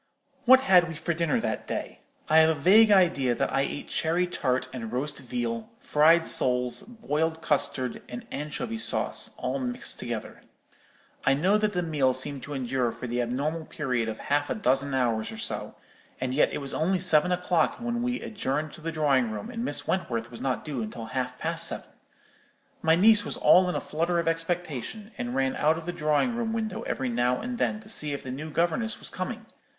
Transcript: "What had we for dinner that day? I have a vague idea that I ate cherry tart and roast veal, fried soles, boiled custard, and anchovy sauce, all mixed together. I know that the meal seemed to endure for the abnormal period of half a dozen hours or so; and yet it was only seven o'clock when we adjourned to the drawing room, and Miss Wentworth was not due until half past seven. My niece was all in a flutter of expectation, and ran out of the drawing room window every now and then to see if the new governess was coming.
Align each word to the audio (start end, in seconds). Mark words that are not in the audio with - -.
"What 0.45 0.61
had 0.61 0.87
we 0.87 0.95
for 0.95 1.13
dinner 1.13 1.39
that 1.39 1.67
day? 1.67 1.99
I 2.27 2.37
have 2.39 2.49
a 2.49 2.55
vague 2.59 2.89
idea 2.89 3.35
that 3.35 3.53
I 3.53 3.61
ate 3.61 3.87
cherry 3.87 4.25
tart 4.25 4.67
and 4.73 4.91
roast 4.91 5.19
veal, 5.19 5.69
fried 5.77 6.25
soles, 6.25 6.81
boiled 6.81 7.43
custard, 7.43 8.01
and 8.09 8.25
anchovy 8.31 8.79
sauce, 8.79 9.29
all 9.37 9.59
mixed 9.59 9.99
together. 9.99 10.41
I 11.23 11.35
know 11.35 11.59
that 11.59 11.73
the 11.73 11.83
meal 11.83 12.15
seemed 12.15 12.41
to 12.43 12.55
endure 12.55 12.91
for 12.91 13.05
the 13.05 13.21
abnormal 13.21 13.65
period 13.65 14.09
of 14.09 14.17
half 14.17 14.49
a 14.49 14.55
dozen 14.55 14.95
hours 14.95 15.31
or 15.31 15.37
so; 15.37 15.75
and 16.19 16.33
yet 16.33 16.51
it 16.51 16.57
was 16.61 16.73
only 16.73 16.97
seven 16.97 17.31
o'clock 17.31 17.79
when 17.79 18.01
we 18.01 18.21
adjourned 18.21 18.73
to 18.73 18.81
the 18.81 18.91
drawing 18.91 19.29
room, 19.29 19.51
and 19.51 19.63
Miss 19.63 19.87
Wentworth 19.87 20.31
was 20.31 20.41
not 20.41 20.65
due 20.65 20.81
until 20.81 21.05
half 21.13 21.37
past 21.37 21.67
seven. 21.67 21.89
My 22.81 22.95
niece 22.95 23.23
was 23.23 23.37
all 23.37 23.69
in 23.69 23.75
a 23.75 23.79
flutter 23.79 24.17
of 24.17 24.27
expectation, 24.27 25.11
and 25.19 25.35
ran 25.35 25.55
out 25.57 25.77
of 25.77 25.85
the 25.85 25.93
drawing 25.93 26.35
room 26.35 26.53
window 26.53 26.81
every 26.87 27.09
now 27.09 27.39
and 27.39 27.59
then 27.59 27.79
to 27.81 27.87
see 27.89 28.13
if 28.13 28.23
the 28.23 28.31
new 28.31 28.49
governess 28.49 28.97
was 28.97 29.11
coming. 29.11 29.45